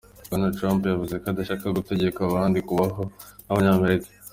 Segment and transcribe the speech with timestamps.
[0.27, 3.01] Bwana Trump yavuze ko adashaka gutegeka abandi kubaho
[3.45, 4.09] nk'abanyamerika.